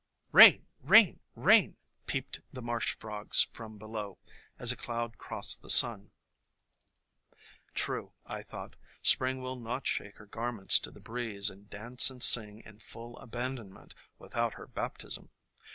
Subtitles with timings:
[0.31, 4.17] "Rain, rain, rain!" peeped the marsh frogs from below,
[4.57, 6.09] as a cloud crossed the sun.
[7.31, 10.89] THE COMING OF SPRING IQ True, I thought, Spring will not shake her garments to
[10.89, 15.29] the breeze and dance and sing in full abandonment without her baptism.